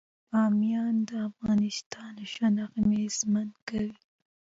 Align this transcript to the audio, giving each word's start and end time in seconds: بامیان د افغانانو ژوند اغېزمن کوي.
بامیان 0.29 0.95
د 1.09 1.09
افغانانو 1.29 2.21
ژوند 2.31 2.57
اغېزمن 2.79 3.47
کوي. 3.67 3.91